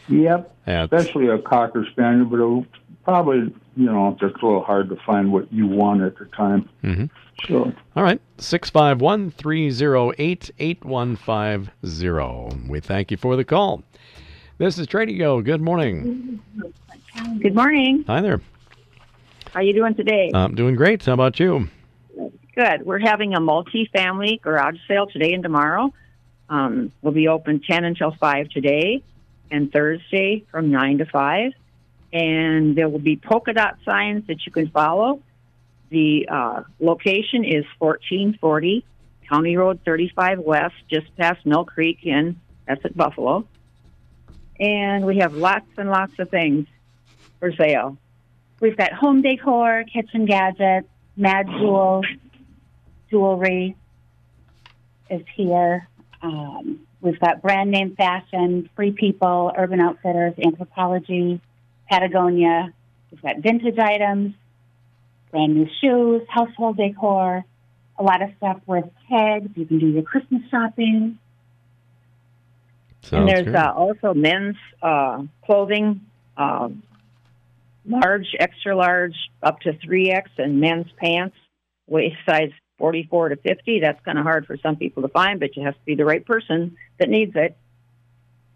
yep, 0.09 0.55
Yeah, 0.67 0.85
especially 0.85 1.29
a 1.29 1.39
cocker 1.39 1.87
spaniel, 1.91 2.27
but 2.27 2.37
it'll 2.37 2.67
probably, 3.05 3.53
you 3.77 3.87
know, 3.87 4.09
it's 4.09 4.23
a 4.23 4.27
little 4.27 4.62
hard 4.62 4.89
to 4.91 4.97
find 5.07 5.33
what 5.33 5.50
you 5.53 5.67
want 5.67 6.03
at 6.03 6.19
the 6.19 6.27
time. 6.27 6.69
Mm-hmm. 6.85 7.07
So 7.49 7.73
All 7.97 8.03
right, 8.03 8.21
651 8.37 9.31
308 9.31 10.50
8150. 10.59 12.69
We 12.71 12.81
thank 12.81 13.11
you 13.11 13.17
for 13.17 13.35
the 13.37 13.45
call. 13.47 13.83
This 14.61 14.79
is 14.79 14.87
Tradio. 14.87 15.43
Good 15.43 15.62
morning. 15.62 16.38
Good 17.40 17.55
morning. 17.55 18.05
Hi 18.07 18.21
there. 18.21 18.43
How 19.55 19.61
are 19.61 19.62
you 19.62 19.73
doing 19.73 19.95
today? 19.95 20.31
I'm 20.35 20.55
doing 20.55 20.75
great. 20.75 21.02
How 21.02 21.14
about 21.14 21.40
you? 21.40 21.71
Good. 22.55 22.85
We're 22.85 22.99
having 22.99 23.33
a 23.33 23.40
multi-family 23.40 24.38
garage 24.45 24.76
sale 24.87 25.07
today 25.07 25.33
and 25.33 25.43
tomorrow. 25.43 25.95
Um, 26.50 26.93
we'll 27.00 27.14
be 27.14 27.26
open 27.26 27.62
10 27.67 27.85
until 27.87 28.11
5 28.12 28.50
today 28.50 29.02
and 29.50 29.73
Thursday 29.73 30.45
from 30.50 30.71
9 30.71 30.99
to 30.99 31.07
5. 31.07 31.52
And 32.12 32.76
there 32.76 32.90
will 32.90 32.99
be 32.99 33.17
polka 33.17 33.55
dot 33.55 33.79
signs 33.87 34.26
that 34.26 34.45
you 34.45 34.52
can 34.52 34.69
follow. 34.69 35.23
The 35.88 36.29
uh, 36.31 36.64
location 36.81 37.47
is 37.47 37.64
1440 37.79 38.85
County 39.26 39.57
Road 39.57 39.81
35 39.87 40.40
West, 40.40 40.75
just 40.90 41.07
past 41.17 41.47
Mill 41.47 41.64
Creek 41.64 42.00
in 42.02 42.38
that's 42.67 42.85
at 42.85 42.95
Buffalo. 42.95 43.47
And 44.61 45.07
we 45.07 45.19
have 45.19 45.35
lots 45.35 45.67
and 45.79 45.88
lots 45.90 46.12
of 46.19 46.29
things 46.29 46.67
for 47.38 47.50
sale. 47.52 47.97
We've 48.61 48.76
got 48.76 48.93
home 48.93 49.23
decor, 49.23 49.85
kitchen 49.90 50.26
gadgets, 50.26 50.87
Mad 51.17 51.47
Jewels, 51.47 52.05
jewelry 53.11 53.75
is 55.09 55.23
here. 55.35 55.88
Um, 56.23 56.81
we've 57.00 57.19
got 57.19 57.43
brand 57.43 57.71
name 57.71 57.97
fashion, 57.97 58.69
Free 58.76 58.93
People, 58.93 59.52
Urban 59.57 59.81
Outfitters, 59.81 60.35
Anthropologie, 60.35 61.40
Patagonia. 61.88 62.73
We've 63.11 63.23
got 63.23 63.38
vintage 63.38 63.79
items, 63.79 64.35
brand 65.31 65.55
new 65.55 65.69
shoes, 65.81 66.23
household 66.29 66.76
decor, 66.76 67.45
a 67.99 68.02
lot 68.02 68.23
of 68.23 68.31
stuff 68.37 68.61
with 68.67 68.85
tags. 69.09 69.50
You 69.57 69.67
can 69.67 69.79
do 69.79 69.88
your 69.88 70.02
Christmas 70.02 70.43
shopping. 70.50 71.19
And 73.12 73.28
there's 73.28 73.54
uh, 73.54 73.73
also 73.75 74.14
men's 74.14 74.57
uh, 74.83 75.23
clothing, 75.45 76.02
uh, 76.37 76.69
large, 77.87 78.35
extra 78.38 78.76
large, 78.76 79.14
up 79.42 79.61
to 79.61 79.73
3X, 79.73 80.25
and 80.38 80.61
men's 80.61 80.87
pants, 80.97 81.37
waist 81.87 82.16
size 82.26 82.50
44 82.78 83.30
to 83.30 83.37
50. 83.37 83.80
That's 83.80 84.02
kind 84.04 84.19
of 84.19 84.25
hard 84.25 84.47
for 84.47 84.57
some 84.57 84.76
people 84.76 85.02
to 85.02 85.09
find, 85.09 85.40
but 85.40 85.57
you 85.57 85.64
have 85.64 85.75
to 85.75 85.85
be 85.85 85.95
the 85.95 86.04
right 86.04 86.25
person 86.25 86.76
that 86.99 87.09
needs 87.09 87.33
it. 87.37 87.57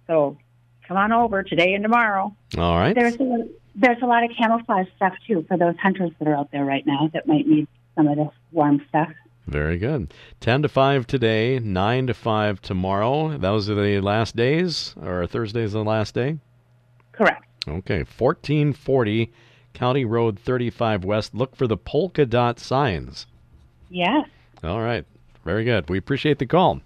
So 0.07 0.39
come 0.87 0.97
on 0.97 1.13
over 1.13 1.43
today 1.43 1.75
and 1.75 1.83
tomorrow. 1.83 2.35
All 2.59 2.77
right. 2.77 2.95
There's 2.95 3.17
a, 3.17 3.49
there's 3.75 4.03
a 4.03 4.07
lot 4.07 4.25
of 4.25 4.31
camouflage 4.37 4.87
stuff 4.97 5.15
too 5.27 5.45
for 5.49 5.57
those 5.57 5.77
hunters 5.81 6.11
that 6.19 6.29
are 6.29 6.37
out 6.37 6.51
there 6.53 6.65
right 6.65 6.87
now 6.87 7.11
that 7.13 7.27
might 7.27 7.47
need 7.47 7.69
some 7.95 8.09
of 8.09 8.17
this 8.17 8.29
warm 8.53 8.85
stuff. 8.89 9.13
Very 9.47 9.79
good. 9.79 10.15
10 10.41 10.63
to 10.63 10.69
5 10.69 11.07
today, 11.07 11.59
9 11.59 12.07
to 12.07 12.15
5 12.15 12.63
tomorrow. 12.63 13.37
Those 13.37 13.69
are 13.69 13.75
the 13.75 14.01
last 14.01 14.37
days, 14.37 14.95
or 15.01 15.27
Thursday's 15.27 15.75
are 15.75 15.79
the 15.79 15.85
last 15.85 16.15
day? 16.15 16.39
Correct. 17.13 17.45
Okay, 17.69 18.05
1440 18.17 19.33
County 19.75 20.05
Road 20.05 20.39
35 20.39 21.05
West. 21.05 21.35
Look 21.35 21.57
for 21.57 21.67
the 21.67 21.77
polka 21.77 22.25
dot 22.25 22.59
signs. 22.59 23.27
Yes. 23.91 24.29
All 24.63 24.81
right. 24.81 25.05
Very 25.45 25.65
good. 25.65 25.89
We 25.91 25.99
appreciate 25.99 26.39
the 26.39 26.47
call. 26.47 26.81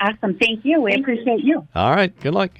Awesome. 0.00 0.38
Thank 0.38 0.64
you. 0.64 0.80
We 0.80 0.94
appreciate 0.94 1.44
you. 1.44 1.66
All 1.74 1.94
right. 1.94 2.18
Good 2.20 2.34
luck. 2.34 2.52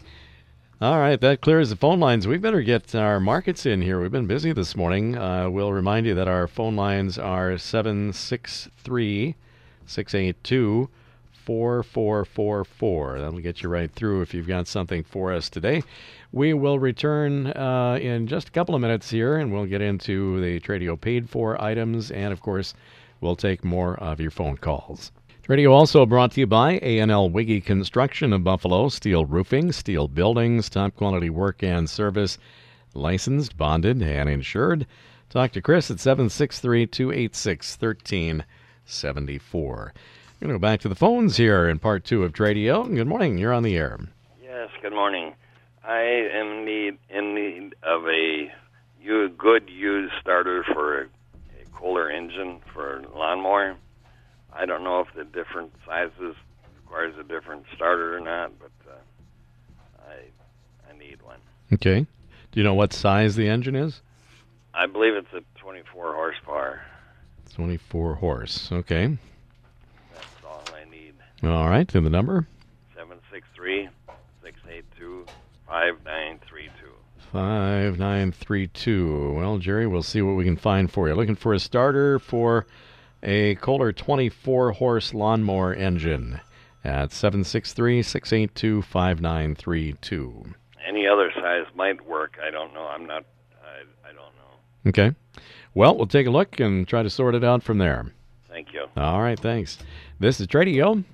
All 0.82 0.98
right, 0.98 1.20
that 1.20 1.42
clears 1.42 1.68
the 1.68 1.76
phone 1.76 2.00
lines. 2.00 2.26
We 2.26 2.38
better 2.38 2.62
get 2.62 2.94
our 2.94 3.20
markets 3.20 3.66
in 3.66 3.82
here. 3.82 4.00
We've 4.00 4.10
been 4.10 4.26
busy 4.26 4.54
this 4.54 4.74
morning. 4.74 5.14
Uh, 5.14 5.50
we'll 5.50 5.74
remind 5.74 6.06
you 6.06 6.14
that 6.14 6.26
our 6.26 6.46
phone 6.46 6.74
lines 6.74 7.18
are 7.18 7.58
763 7.58 9.34
682 9.84 10.88
4444. 11.32 13.18
That'll 13.18 13.40
get 13.40 13.62
you 13.62 13.68
right 13.68 13.92
through 13.92 14.22
if 14.22 14.32
you've 14.32 14.46
got 14.46 14.66
something 14.66 15.04
for 15.04 15.34
us 15.34 15.50
today. 15.50 15.82
We 16.32 16.54
will 16.54 16.78
return 16.78 17.48
uh, 17.48 17.98
in 18.00 18.26
just 18.26 18.48
a 18.48 18.52
couple 18.52 18.74
of 18.74 18.80
minutes 18.80 19.10
here 19.10 19.36
and 19.36 19.52
we'll 19.52 19.66
get 19.66 19.82
into 19.82 20.40
the 20.40 20.60
Tradio 20.60 20.98
paid 20.98 21.28
for 21.28 21.60
items 21.60 22.10
and, 22.10 22.32
of 22.32 22.40
course, 22.40 22.72
we'll 23.20 23.36
take 23.36 23.62
more 23.62 23.96
of 23.96 24.18
your 24.18 24.30
phone 24.30 24.56
calls. 24.56 25.12
Radio 25.50 25.72
also 25.72 26.06
brought 26.06 26.30
to 26.30 26.38
you 26.38 26.46
by 26.46 26.78
A&L 26.80 27.28
Wiggy 27.28 27.60
Construction 27.60 28.32
of 28.32 28.44
Buffalo, 28.44 28.88
steel 28.88 29.24
roofing, 29.24 29.72
steel 29.72 30.06
buildings, 30.06 30.70
top 30.70 30.94
quality 30.94 31.28
work 31.28 31.64
and 31.64 31.90
service, 31.90 32.38
licensed, 32.94 33.56
bonded, 33.56 34.00
and 34.00 34.28
insured. 34.28 34.86
Talk 35.28 35.50
to 35.50 35.60
Chris 35.60 35.90
at 35.90 35.98
763 35.98 36.86
286 36.86 37.76
1374. 37.80 39.66
We're 39.66 39.92
going 40.38 40.50
to 40.50 40.54
go 40.54 40.58
back 40.60 40.78
to 40.82 40.88
the 40.88 40.94
phones 40.94 41.36
here 41.36 41.68
in 41.68 41.80
part 41.80 42.04
two 42.04 42.22
of 42.22 42.32
Tradio. 42.32 42.84
Good 42.84 43.08
morning. 43.08 43.36
You're 43.36 43.52
on 43.52 43.64
the 43.64 43.76
air. 43.76 43.98
Yes, 44.40 44.68
good 44.80 44.92
morning. 44.92 45.34
I 45.82 46.28
am 46.32 46.64
need, 46.64 46.96
in 47.08 47.34
need 47.34 47.74
of 47.82 48.06
a 48.06 48.52
good 49.36 49.68
used 49.68 50.12
starter 50.20 50.62
for 50.72 51.00
a, 51.00 51.06
a 51.06 51.64
Kohler 51.74 52.08
engine 52.08 52.60
for 52.72 52.98
a 52.98 53.08
lawnmower. 53.18 53.76
I 54.52 54.66
don't 54.66 54.84
know 54.84 55.00
if 55.00 55.08
the 55.14 55.24
different 55.24 55.72
sizes 55.86 56.34
requires 56.82 57.14
a 57.18 57.22
different 57.22 57.64
starter 57.74 58.16
or 58.16 58.20
not, 58.20 58.52
but 58.58 58.70
uh, 58.90 58.94
I 60.08 60.92
I 60.92 60.98
need 60.98 61.22
one. 61.22 61.38
Okay. 61.72 62.06
Do 62.52 62.60
you 62.60 62.64
know 62.64 62.74
what 62.74 62.92
size 62.92 63.36
the 63.36 63.48
engine 63.48 63.76
is? 63.76 64.02
I 64.74 64.86
believe 64.86 65.14
it's 65.14 65.32
a 65.32 65.42
24 65.60 66.14
horsepower. 66.14 66.82
24 67.54 68.14
horse. 68.16 68.70
Okay. 68.72 69.16
That's 70.12 70.26
all 70.44 70.62
I 70.74 70.88
need. 70.90 71.14
All 71.42 71.68
right. 71.68 71.92
And 71.94 72.06
the 72.06 72.10
number? 72.10 72.46
763 72.94 73.88
682 74.42 75.26
5932. 75.66 76.70
5932. 77.32 79.34
Well, 79.36 79.58
Jerry, 79.58 79.86
we'll 79.86 80.02
see 80.02 80.22
what 80.22 80.32
we 80.32 80.44
can 80.44 80.56
find 80.56 80.90
for 80.90 81.08
you. 81.08 81.14
Looking 81.14 81.36
for 81.36 81.54
a 81.54 81.60
starter 81.60 82.18
for 82.18 82.66
a 83.22 83.54
Kohler 83.56 83.92
24 83.92 84.72
horse 84.72 85.14
lawnmower 85.14 85.74
engine 85.74 86.40
at 86.84 87.12
763 87.12 88.02
682 88.02 88.82
5932. 88.82 90.54
Any 90.86 91.06
other 91.06 91.30
size 91.34 91.66
might 91.74 92.06
work. 92.06 92.38
I 92.44 92.50
don't 92.50 92.72
know. 92.72 92.86
I'm 92.86 93.06
not. 93.06 93.24
I, 93.62 94.08
I 94.08 94.12
don't 94.12 94.34
know. 94.36 94.88
Okay. 94.88 95.14
Well, 95.74 95.96
we'll 95.96 96.06
take 96.06 96.26
a 96.26 96.30
look 96.30 96.58
and 96.58 96.88
try 96.88 97.02
to 97.02 97.10
sort 97.10 97.34
it 97.34 97.44
out 97.44 97.62
from 97.62 97.78
there. 97.78 98.12
Thank 98.48 98.72
you. 98.72 98.86
All 98.96 99.20
right, 99.20 99.38
thanks. 99.38 99.78
This 100.18 100.40
is 100.40 100.46
Tradio. 100.46 101.04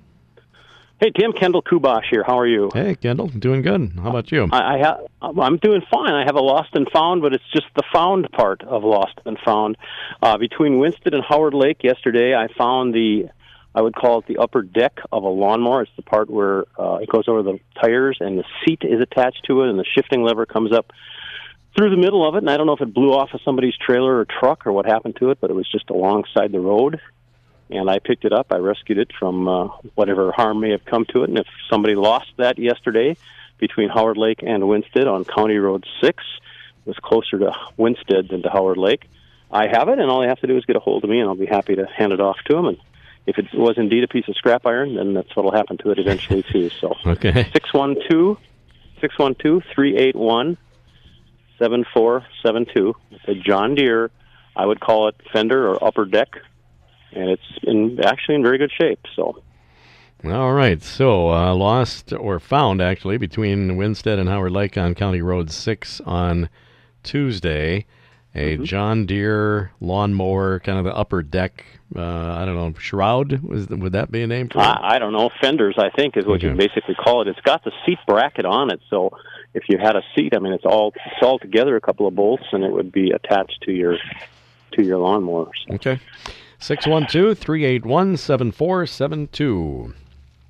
Hey, 0.99 1.11
Tim, 1.11 1.31
Kendall 1.31 1.61
Kubosh 1.61 2.05
here. 2.09 2.23
How 2.25 2.39
are 2.39 2.47
you? 2.47 2.71
Hey, 2.73 2.95
Kendall, 2.95 3.27
doing 3.27 3.61
good. 3.61 3.91
How 4.01 4.09
about 4.09 4.31
you? 4.31 4.49
I, 4.51 4.57
I 4.57 4.79
ha- 4.79 4.99
I'm 5.21 5.57
doing 5.57 5.81
fine. 5.93 6.11
I 6.11 6.23
have 6.25 6.33
a 6.33 6.41
lost 6.41 6.69
and 6.73 6.89
found, 6.91 7.21
but 7.21 7.33
it's 7.33 7.43
just 7.53 7.67
the 7.75 7.83
found 7.93 8.31
part 8.31 8.63
of 8.63 8.83
lost 8.83 9.13
and 9.23 9.37
found. 9.45 9.77
Uh, 10.23 10.39
between 10.39 10.79
Winsted 10.79 11.13
and 11.13 11.23
Howard 11.23 11.53
Lake 11.53 11.83
yesterday, 11.83 12.33
I 12.33 12.47
found 12.57 12.95
the, 12.95 13.29
I 13.75 13.81
would 13.83 13.93
call 13.93 14.17
it 14.19 14.25
the 14.25 14.37
upper 14.37 14.63
deck 14.63 14.97
of 15.11 15.21
a 15.21 15.27
lawnmower. 15.27 15.83
It's 15.83 15.91
the 15.97 16.01
part 16.01 16.31
where 16.31 16.65
uh, 16.79 16.95
it 16.95 17.09
goes 17.09 17.27
over 17.27 17.43
the 17.43 17.59
tires 17.79 18.17
and 18.19 18.39
the 18.39 18.45
seat 18.65 18.81
is 18.81 18.99
attached 18.99 19.43
to 19.49 19.61
it, 19.61 19.69
and 19.69 19.77
the 19.77 19.85
shifting 19.85 20.23
lever 20.23 20.47
comes 20.47 20.73
up 20.73 20.93
through 21.77 21.91
the 21.91 21.97
middle 21.97 22.27
of 22.27 22.33
it. 22.33 22.39
And 22.39 22.49
I 22.49 22.57
don't 22.57 22.65
know 22.65 22.73
if 22.73 22.81
it 22.81 22.91
blew 22.91 23.11
off 23.11 23.35
of 23.35 23.41
somebody's 23.45 23.75
trailer 23.77 24.17
or 24.17 24.25
truck 24.25 24.65
or 24.65 24.71
what 24.71 24.87
happened 24.87 25.17
to 25.19 25.29
it, 25.29 25.37
but 25.39 25.51
it 25.51 25.53
was 25.53 25.69
just 25.71 25.91
alongside 25.91 26.51
the 26.51 26.59
road 26.59 26.99
and 27.69 27.89
I 27.89 27.99
picked 27.99 28.25
it 28.25 28.33
up. 28.33 28.47
I 28.51 28.57
rescued 28.57 28.97
it 28.97 29.11
from 29.19 29.47
uh, 29.47 29.67
whatever 29.95 30.31
harm 30.31 30.61
may 30.61 30.71
have 30.71 30.85
come 30.85 31.05
to 31.13 31.23
it. 31.23 31.29
And 31.29 31.37
if 31.37 31.47
somebody 31.69 31.95
lost 31.95 32.29
that 32.37 32.57
yesterday 32.57 33.17
between 33.57 33.89
Howard 33.89 34.17
Lake 34.17 34.43
and 34.43 34.63
Winsted 34.67 35.07
on 35.07 35.25
County 35.25 35.57
Road 35.57 35.85
6, 36.01 36.23
it 36.23 36.87
was 36.87 36.97
closer 36.97 37.39
to 37.39 37.51
Winsted 37.77 38.29
than 38.29 38.43
to 38.43 38.49
Howard 38.49 38.77
Lake. 38.77 39.09
I 39.51 39.67
have 39.67 39.87
it, 39.89 39.99
and 39.99 40.09
all 40.09 40.21
they 40.21 40.27
have 40.27 40.39
to 40.39 40.47
do 40.47 40.57
is 40.57 40.65
get 40.65 40.75
a 40.75 40.79
hold 40.79 41.03
of 41.03 41.09
me, 41.09 41.19
and 41.19 41.29
I'll 41.29 41.35
be 41.35 41.45
happy 41.45 41.75
to 41.75 41.85
hand 41.85 42.11
it 42.11 42.19
off 42.19 42.37
to 42.45 42.55
them. 42.55 42.65
And 42.67 42.77
if 43.25 43.37
it 43.37 43.47
was 43.53 43.77
indeed 43.77 44.03
a 44.03 44.07
piece 44.07 44.27
of 44.27 44.35
scrap 44.35 44.65
iron, 44.65 44.95
then 44.95 45.13
that's 45.13 45.33
what 45.35 45.45
will 45.45 45.53
happen 45.53 45.77
to 45.79 45.91
it 45.91 45.99
eventually, 45.99 46.43
too. 46.43 46.69
So, 46.69 46.95
okay. 47.05 47.49
612 47.53 48.37
612 48.99 49.63
381 49.73 50.57
7472. 51.59 52.95
It's 53.11 53.27
a 53.27 53.35
John 53.35 53.75
Deere, 53.75 54.11
I 54.55 54.65
would 54.65 54.79
call 54.79 55.07
it 55.07 55.15
fender 55.31 55.69
or 55.69 55.83
upper 55.83 56.05
deck 56.05 56.41
and 57.11 57.29
it's 57.29 57.43
in 57.63 57.99
actually 58.03 58.35
in 58.35 58.43
very 58.43 58.57
good 58.57 58.71
shape. 58.71 58.99
So. 59.15 59.41
All 60.25 60.53
right. 60.53 60.81
So 60.81 61.31
uh, 61.31 61.53
lost 61.53 62.13
or 62.13 62.39
found 62.39 62.81
actually 62.81 63.17
between 63.17 63.77
Winsted 63.77 64.19
and 64.19 64.27
Howard 64.27 64.51
Lake 64.51 64.77
on 64.77 64.95
County 64.95 65.21
Road 65.21 65.51
Six 65.51 66.01
on 66.01 66.49
Tuesday. 67.03 67.85
A 68.35 68.53
Mm-hmm. 68.53 68.63
John 68.65 69.05
Deere 69.07 69.71
lawnmower, 69.81 70.59
kind 70.59 70.77
of 70.77 70.85
the 70.85 70.95
upper 70.95 71.23
deck. 71.23 71.65
Uh, 71.95 72.01
I 72.03 72.45
don't 72.45 72.55
know, 72.55 72.73
shroud. 72.77 73.41
Was 73.41 73.67
would 73.69 73.93
that 73.93 74.11
be 74.11 74.21
a 74.21 74.27
name 74.27 74.49
for 74.49 74.59
it? 74.59 74.61
I, 74.61 74.95
I 74.95 74.99
don't 74.99 75.13
know. 75.13 75.31
Fenders, 75.41 75.75
I 75.79 75.89
think, 75.89 76.17
is 76.17 76.25
what 76.25 76.43
you 76.43 76.53
basically 76.53 76.93
call 76.93 77.23
it. 77.23 77.29
It's 77.29 77.39
got 77.39 77.63
the 77.63 77.71
seat 77.83 77.97
bracket 78.05 78.45
on 78.45 78.69
it, 78.69 78.79
so 78.91 79.17
if 79.55 79.63
you 79.69 79.79
had 79.79 79.95
a 79.95 80.03
seat, 80.15 80.33
I 80.35 80.39
mean, 80.39 80.53
it's 80.53 80.65
all 80.65 80.93
it's 80.93 81.23
all 81.23 81.39
together, 81.39 81.75
a 81.75 81.81
couple 81.81 82.05
of 82.05 82.15
bolts, 82.15 82.43
and 82.51 82.63
it 82.63 82.71
would 82.71 82.91
be 82.91 83.11
attached 83.11 83.61
to 83.63 83.71
your 83.71 83.97
to 84.73 84.83
your 84.83 84.99
lawnmower. 84.99 85.49
So. 85.67 85.75
Okay. 85.75 85.99
612 86.59 87.37
381 87.37 88.17
7472. 88.17 89.93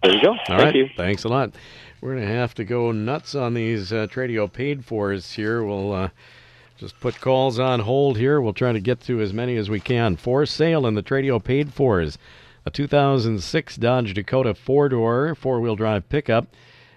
There 0.04 0.14
you 0.14 0.22
go. 0.22 0.32
All 0.32 0.38
Thank 0.48 0.62
right. 0.62 0.76
you. 0.76 0.90
Thanks 0.96 1.24
a 1.24 1.30
lot. 1.30 1.52
We're 2.00 2.16
going 2.16 2.28
to 2.28 2.34
have 2.34 2.54
to 2.56 2.64
go 2.64 2.92
nuts 2.92 3.36
on 3.36 3.54
these 3.54 3.92
uh, 3.92 4.08
Tradio 4.08 4.52
paid 4.52 4.86
fors 4.86 5.34
here. 5.34 5.64
We'll 5.64 5.92
uh, 5.92 6.10
just 6.78 7.00
put 7.00 7.20
calls 7.20 7.60
on 7.60 7.82
hold 7.82 8.18
here. 8.18 8.40
We'll 8.40 8.54
try 8.54 8.72
to 8.72 8.80
get 8.80 9.02
to 9.02 9.20
as 9.20 9.34
many 9.34 9.58
as 9.58 9.70
we 9.70 9.80
can. 9.80 10.16
For 10.16 10.46
sale 10.46 10.86
in 10.86 10.94
the 10.94 11.04
Tradio 11.04 11.44
paid 11.44 11.74
fors. 11.74 12.18
A 12.66 12.70
2006 12.70 13.76
Dodge 13.78 14.14
Dakota 14.14 14.54
four 14.54 14.90
door, 14.90 15.36
four 15.36 15.60
wheel 15.60 15.76
drive 15.76 16.08
pickup. 16.10 16.48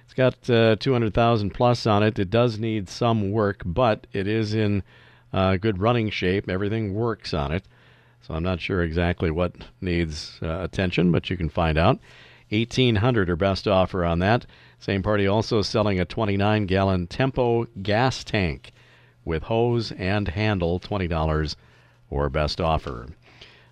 It's 0.04 0.14
got 0.14 0.50
uh, 0.50 0.76
200,000 0.76 1.50
plus 1.50 1.86
on 1.86 2.02
it. 2.02 2.18
It 2.18 2.30
does 2.30 2.58
need 2.58 2.88
some 2.88 3.30
work, 3.30 3.62
but 3.64 4.06
it 4.12 4.26
is 4.26 4.54
in 4.54 4.82
uh, 5.32 5.56
good 5.56 5.80
running 5.80 6.10
shape. 6.10 6.48
Everything 6.48 6.94
works 6.94 7.32
on 7.32 7.52
it. 7.52 7.64
So 8.22 8.34
I'm 8.34 8.42
not 8.42 8.60
sure 8.60 8.82
exactly 8.82 9.30
what 9.30 9.54
needs 9.80 10.38
uh, 10.42 10.60
attention, 10.60 11.10
but 11.10 11.30
you 11.30 11.36
can 11.36 11.48
find 11.48 11.78
out. 11.78 11.98
1800 12.50 13.30
or 13.30 13.36
best 13.36 13.68
offer 13.68 14.04
on 14.04 14.18
that. 14.18 14.44
Same 14.78 15.02
party 15.02 15.26
also 15.26 15.62
selling 15.62 15.98
a 16.00 16.04
29 16.04 16.66
gallon 16.66 17.06
Tempo 17.06 17.64
gas 17.82 18.24
tank 18.24 18.72
with 19.24 19.44
hose 19.44 19.92
and 19.92 20.28
handle, 20.28 20.78
$20 20.80 21.56
or 22.08 22.28
best 22.28 22.60
offer. 22.60 23.06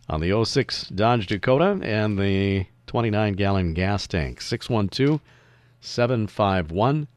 On 0.09 0.21
the 0.21 0.45
06 0.45 0.89
Dodge 0.89 1.27
Dakota 1.27 1.81
and 1.83 2.19
the 2.19 2.67
29 2.87 3.35
gallon 3.35 3.75
gas 3.75 4.07
tank, 4.07 4.41
612 4.41 5.21
751 5.81 7.09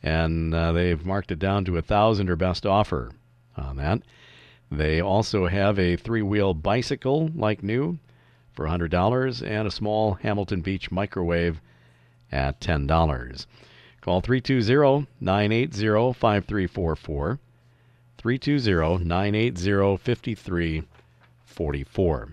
and 0.02 0.54
uh, 0.54 0.72
they've 0.72 1.06
marked 1.06 1.30
it 1.30 1.39
down 1.39 1.65
to 1.65 1.78
a 1.78 1.82
thousand 1.82 2.30
or 2.30 2.38
best 2.38 2.65
offer 2.65 3.12
on 3.58 3.76
that. 3.76 4.04
They 4.72 5.02
also 5.02 5.48
have 5.48 5.78
a 5.78 5.98
three-wheel 5.98 6.54
bicycle 6.54 7.30
like 7.36 7.62
new 7.62 8.00
for 8.54 8.65
$100 8.65 9.45
and 9.45 9.67
a 9.67 9.72
small 9.72 10.13
Hamilton 10.13 10.62
Beach 10.62 10.91
microwave 10.91 11.60
at 12.31 12.59
$10. 12.59 13.45
Call 14.01 14.21
320 14.21 15.07
980 15.19 16.13
5344. 16.13 17.39
320 18.17 19.05
980 19.05 19.97
5344. 19.97 22.29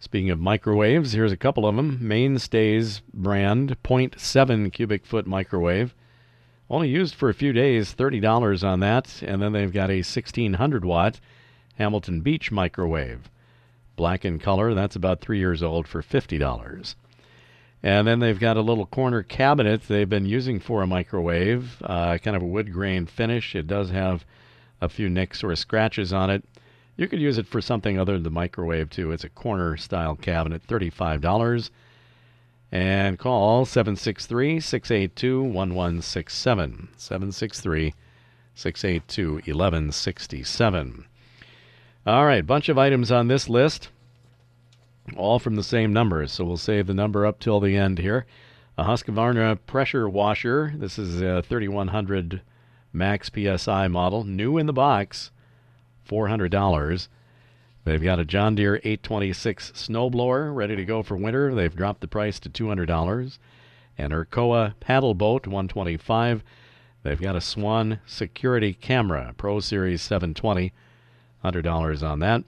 Speaking 0.00 0.30
of 0.30 0.38
microwaves, 0.38 1.12
here's 1.12 1.32
a 1.32 1.36
couple 1.36 1.66
of 1.66 1.74
them. 1.74 1.98
Mainstays 2.00 3.02
brand 3.12 3.76
0.7 3.82 4.72
cubic 4.72 5.04
foot 5.04 5.26
microwave. 5.26 5.92
Only 6.70 6.88
used 6.88 7.14
for 7.14 7.28
a 7.28 7.34
few 7.34 7.52
days, 7.52 7.94
$30 7.94 8.62
on 8.62 8.80
that. 8.80 9.22
And 9.22 9.42
then 9.42 9.52
they've 9.52 9.72
got 9.72 9.90
a 9.90 9.98
1600 9.98 10.84
watt 10.84 11.20
Hamilton 11.76 12.20
Beach 12.20 12.52
microwave. 12.52 13.30
Black 13.96 14.24
in 14.24 14.38
color, 14.38 14.74
that's 14.74 14.96
about 14.96 15.20
three 15.20 15.38
years 15.38 15.62
old 15.62 15.88
for 15.88 16.02
$50. 16.02 16.94
And 17.82 18.06
then 18.06 18.18
they've 18.18 18.38
got 18.38 18.56
a 18.56 18.62
little 18.62 18.86
corner 18.86 19.22
cabinet 19.22 19.82
they've 19.86 20.08
been 20.08 20.26
using 20.26 20.58
for 20.58 20.82
a 20.82 20.86
microwave, 20.86 21.80
uh, 21.84 22.18
kind 22.18 22.36
of 22.36 22.42
a 22.42 22.46
wood 22.46 22.72
grain 22.72 23.06
finish. 23.06 23.54
It 23.54 23.68
does 23.68 23.90
have 23.90 24.24
a 24.80 24.88
few 24.88 25.08
nicks 25.08 25.44
or 25.44 25.54
scratches 25.54 26.12
on 26.12 26.30
it. 26.30 26.44
You 26.96 27.06
could 27.06 27.20
use 27.20 27.38
it 27.38 27.46
for 27.46 27.60
something 27.60 27.98
other 27.98 28.14
than 28.14 28.24
the 28.24 28.30
microwave, 28.30 28.90
too. 28.90 29.12
It's 29.12 29.22
a 29.22 29.28
corner 29.28 29.76
style 29.76 30.16
cabinet, 30.16 30.66
$35. 30.66 31.70
And 32.72 33.18
call 33.18 33.64
763 33.64 34.60
682 34.60 35.42
1167. 35.42 36.88
763 36.96 37.94
682 38.54 39.32
1167. 39.34 41.04
All 42.04 42.26
right, 42.26 42.44
bunch 42.44 42.68
of 42.68 42.76
items 42.76 43.12
on 43.12 43.28
this 43.28 43.48
list 43.48 43.88
all 45.16 45.38
from 45.38 45.56
the 45.56 45.62
same 45.62 45.92
numbers. 45.92 46.32
So 46.32 46.44
we'll 46.44 46.56
save 46.56 46.86
the 46.86 46.94
number 46.94 47.26
up 47.26 47.40
till 47.40 47.60
the 47.60 47.76
end 47.76 47.98
here. 47.98 48.26
A 48.76 48.84
Husqvarna 48.84 49.58
pressure 49.66 50.08
washer. 50.08 50.72
This 50.76 50.98
is 50.98 51.20
a 51.20 51.42
3100 51.42 52.42
max 52.92 53.30
PSI 53.34 53.88
model, 53.88 54.24
new 54.24 54.56
in 54.58 54.66
the 54.66 54.72
box, 54.72 55.30
$400. 56.08 57.08
They've 57.84 58.02
got 58.02 58.20
a 58.20 58.24
John 58.24 58.54
Deere 58.54 58.76
826 58.76 59.72
snowblower 59.72 60.54
ready 60.54 60.76
to 60.76 60.84
go 60.84 61.02
for 61.02 61.16
winter. 61.16 61.54
They've 61.54 61.74
dropped 61.74 62.02
the 62.02 62.08
price 62.08 62.38
to 62.40 62.50
$200. 62.50 63.38
And 63.96 64.12
Urcoa 64.12 64.74
paddle 64.78 65.14
boat 65.14 65.46
125. 65.46 66.44
They've 67.02 67.20
got 67.20 67.36
a 67.36 67.40
Swann 67.40 68.00
security 68.06 68.74
camera, 68.74 69.34
Pro 69.36 69.60
Series 69.60 70.02
720, 70.02 70.72
$100 71.44 72.02
on 72.02 72.18
that. 72.20 72.44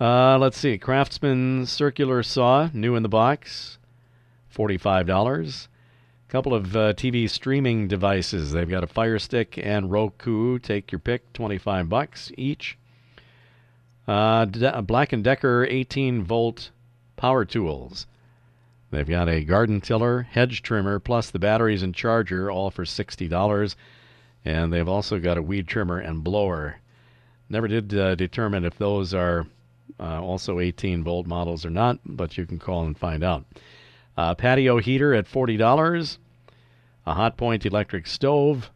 Uh, 0.00 0.36
let's 0.38 0.58
see. 0.58 0.76
Craftsman 0.76 1.66
circular 1.66 2.22
saw, 2.22 2.68
new 2.72 2.96
in 2.96 3.02
the 3.04 3.08
box, 3.08 3.78
$45. 4.54 5.68
A 6.28 6.30
couple 6.30 6.52
of 6.52 6.74
uh, 6.74 6.94
TV 6.94 7.30
streaming 7.30 7.86
devices. 7.86 8.50
They've 8.52 8.68
got 8.68 8.82
a 8.82 8.88
Fire 8.88 9.20
Stick 9.20 9.56
and 9.56 9.90
Roku. 9.90 10.58
Take 10.58 10.90
your 10.90 10.98
pick, 10.98 11.32
25 11.32 11.88
bucks 11.88 12.32
each. 12.36 12.76
Uh, 14.08 14.44
De- 14.46 14.82
Black 14.82 15.10
& 15.10 15.22
Decker 15.22 15.64
18 15.70 16.24
volt 16.24 16.70
power 17.16 17.44
tools. 17.44 18.06
They've 18.90 19.08
got 19.08 19.28
a 19.28 19.44
garden 19.44 19.80
tiller, 19.80 20.22
hedge 20.22 20.62
trimmer, 20.62 20.98
plus 20.98 21.30
the 21.30 21.38
batteries 21.38 21.82
and 21.82 21.94
charger, 21.94 22.50
all 22.50 22.70
for 22.70 22.84
$60. 22.84 23.76
And 24.44 24.72
they've 24.72 24.88
also 24.88 25.18
got 25.18 25.38
a 25.38 25.42
weed 25.42 25.68
trimmer 25.68 25.98
and 25.98 26.22
blower. 26.22 26.80
Never 27.48 27.68
did 27.68 27.94
uh, 27.94 28.14
determine 28.14 28.64
if 28.64 28.76
those 28.76 29.14
are 29.14 29.46
uh, 30.00 30.22
also 30.22 30.60
18 30.60 31.02
volt 31.02 31.26
models 31.26 31.64
or 31.64 31.70
not, 31.70 31.98
but 32.04 32.36
you 32.36 32.46
can 32.46 32.58
call 32.58 32.84
and 32.84 32.98
find 32.98 33.22
out. 33.22 33.44
Uh, 34.16 34.34
patio 34.34 34.78
heater 34.78 35.14
at 35.14 35.26
$40, 35.26 36.18
a 37.06 37.14
Hotpoint 37.14 37.66
electric 37.66 38.06
stove, 38.06 38.70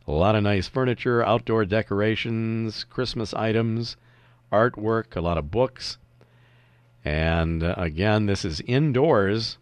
a 0.09 0.13
lot 0.13 0.35
of 0.35 0.43
nice 0.43 0.67
furniture, 0.67 1.23
outdoor 1.23 1.67
decorations, 1.67 2.85
Christmas 2.85 3.35
items, 3.35 3.99
artwork, 4.51 5.15
a 5.15 5.21
lot 5.21 5.37
of 5.37 5.51
books. 5.51 5.99
And 7.05 7.63
uh, 7.63 7.75
again, 7.77 8.25
this 8.25 8.43
is 8.43 8.63
indoors. 8.63 9.59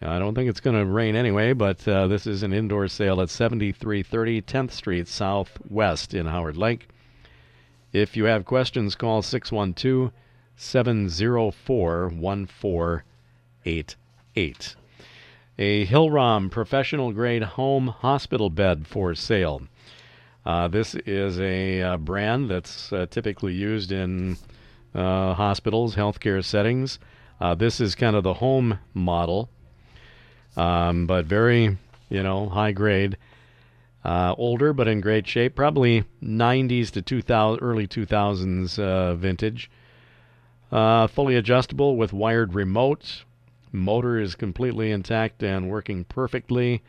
I 0.00 0.18
don't 0.18 0.34
think 0.34 0.48
it's 0.48 0.60
going 0.60 0.76
to 0.76 0.86
rain 0.86 1.14
anyway, 1.14 1.52
but 1.52 1.86
uh, 1.86 2.06
this 2.06 2.26
is 2.26 2.42
an 2.42 2.54
indoor 2.54 2.88
sale 2.88 3.20
at 3.20 3.28
7330 3.28 4.40
10th 4.42 4.70
Street 4.70 5.08
Southwest 5.08 6.14
in 6.14 6.24
Howard 6.26 6.56
Lake. 6.56 6.88
If 7.92 8.16
you 8.16 8.24
have 8.24 8.46
questions, 8.46 8.94
call 8.94 9.20
612 9.22 10.10
704 10.56 12.08
1488. 12.08 14.76
A 15.56 15.86
Hillrom 15.86 16.50
professional 16.50 17.12
grade 17.12 17.44
home 17.44 17.86
hospital 17.86 18.50
bed 18.50 18.88
for 18.88 19.14
sale. 19.14 19.62
Uh, 20.44 20.66
this 20.66 20.96
is 21.06 21.38
a 21.38 21.80
uh, 21.80 21.96
brand 21.96 22.50
that's 22.50 22.92
uh, 22.92 23.06
typically 23.08 23.54
used 23.54 23.92
in 23.92 24.36
uh, 24.96 25.32
hospitals, 25.34 25.94
healthcare 25.94 26.44
settings. 26.44 26.98
Uh, 27.40 27.54
this 27.54 27.80
is 27.80 27.94
kind 27.94 28.16
of 28.16 28.24
the 28.24 28.34
home 28.34 28.80
model, 28.94 29.48
um, 30.56 31.06
but 31.06 31.24
very, 31.24 31.78
you 32.08 32.22
know, 32.24 32.48
high 32.48 32.72
grade. 32.72 33.16
Older 34.04 34.72
but 34.72 34.88
in 34.88 35.00
great 35.00 35.26
shape, 35.26 35.54
probably 35.54 36.02
90s 36.20 36.90
to 36.90 37.00
2000, 37.00 37.60
early 37.62 37.86
2000s 37.86 39.16
vintage. 39.16 39.70
Fully 40.70 41.36
adjustable 41.36 41.96
with 41.96 42.12
wired 42.12 42.54
remote. 42.54 43.22
Motor 43.74 44.18
is 44.20 44.34
completely 44.34 44.90
intact 44.90 45.42
and 45.42 45.68
working 45.68 46.04
perfectly. 46.04 46.82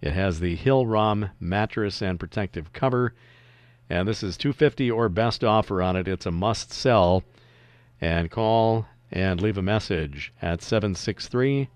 It 0.00 0.12
has 0.12 0.38
the 0.38 0.54
Hillrom 0.56 1.30
mattress 1.40 2.02
and 2.02 2.20
protective 2.20 2.72
cover. 2.72 3.14
And 3.88 4.06
this 4.06 4.22
is 4.22 4.36
250 4.36 4.90
or 4.90 5.08
best 5.08 5.42
offer 5.42 5.80
on 5.82 5.96
it. 5.96 6.06
It's 6.06 6.26
a 6.26 6.30
must 6.30 6.72
sell. 6.72 7.24
And 8.00 8.30
call 8.30 8.86
and 9.10 9.40
leave 9.40 9.56
a 9.56 9.62
message 9.62 10.32
at 10.42 10.62
763 10.62 11.70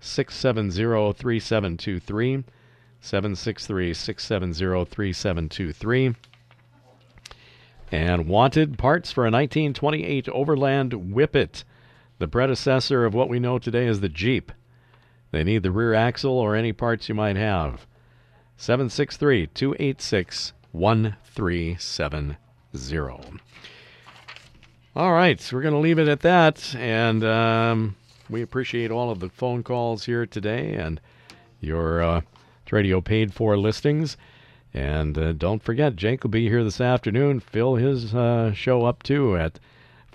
670 0.00 1.12
3723. 1.12 2.44
763 3.00 3.94
670 3.94 4.84
3723 4.86 6.14
and 7.92 8.26
wanted 8.26 8.78
parts 8.78 9.12
for 9.12 9.22
a 9.22 9.30
1928 9.30 10.28
Overland 10.30 10.92
Whippet, 10.92 11.64
the 12.18 12.28
predecessor 12.28 13.04
of 13.04 13.14
what 13.14 13.28
we 13.28 13.38
know 13.38 13.58
today 13.58 13.86
as 13.86 14.00
the 14.00 14.08
Jeep. 14.08 14.52
They 15.30 15.44
need 15.44 15.62
the 15.62 15.70
rear 15.70 15.94
axle 15.94 16.38
or 16.38 16.54
any 16.56 16.72
parts 16.72 17.08
you 17.08 17.14
might 17.14 17.36
have. 17.36 17.86
763 18.56 19.48
286 19.48 20.52
1370. 20.72 22.36
All 24.94 25.12
right, 25.12 25.40
so 25.40 25.56
we're 25.56 25.62
going 25.62 25.74
to 25.74 25.80
leave 25.80 25.98
it 25.98 26.08
at 26.08 26.20
that. 26.20 26.74
And 26.74 27.22
um, 27.22 27.96
we 28.30 28.40
appreciate 28.42 28.90
all 28.90 29.10
of 29.10 29.20
the 29.20 29.28
phone 29.28 29.62
calls 29.62 30.06
here 30.06 30.24
today 30.24 30.74
and 30.74 31.00
your 31.60 32.02
uh, 32.02 32.22
radio 32.70 33.00
paid 33.00 33.34
for 33.34 33.58
listings. 33.58 34.16
And 34.72 35.16
uh, 35.18 35.32
don't 35.32 35.62
forget, 35.62 35.96
Jake 35.96 36.22
will 36.22 36.30
be 36.30 36.48
here 36.48 36.64
this 36.64 36.80
afternoon. 36.80 37.40
Fill 37.40 37.76
his 37.76 38.14
uh, 38.14 38.52
show 38.52 38.84
up 38.84 39.02
too 39.02 39.36
at 39.36 39.58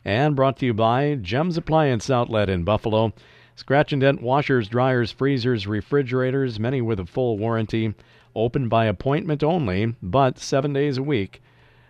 And 0.06 0.36
brought 0.36 0.58
to 0.58 0.68
you 0.68 0.76
by 0.76 1.16
Gems 1.16 1.58
Appliance 1.58 2.12
Outlet 2.12 2.50
in 2.50 2.64
Buffalo. 2.64 3.14
Scratch 3.56 3.94
and 3.94 4.02
dent 4.02 4.22
washers, 4.22 4.68
dryers, 4.68 5.12
freezers, 5.12 5.66
refrigerators, 5.66 6.60
many 6.60 6.82
with 6.82 7.00
a 7.00 7.08
full 7.08 7.40
warranty. 7.40 7.96
Open 8.36 8.70
by 8.70 8.86
appointment 8.86 9.44
only, 9.44 9.96
but 10.02 10.40
seven 10.40 10.74
days 10.74 10.98
a 10.98 11.04
week. 11.04 11.42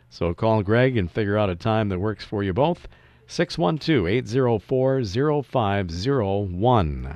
So 0.10 0.34
call 0.34 0.64
Greg 0.64 0.98
and 0.98 1.10
figure 1.10 1.38
out 1.38 1.50
a 1.50 1.56
time 1.56 1.90
that 1.90 2.00
works 2.00 2.26
for 2.26 2.44
you 2.44 2.54
both. 2.54 2.88
612 3.28 4.08
804 4.08 5.04
0501. 5.44 7.16